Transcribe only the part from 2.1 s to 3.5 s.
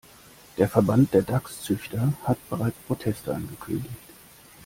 hat bereits Proteste